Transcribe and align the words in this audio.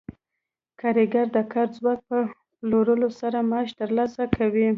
کارګر 0.79 1.25
د 1.35 1.37
کاري 1.53 1.73
ځواک 1.77 1.99
په 2.09 2.17
پلورلو 2.59 3.09
سره 3.19 3.37
معاش 3.49 3.69
ترلاسه 3.79 4.23
کوي 4.37 4.67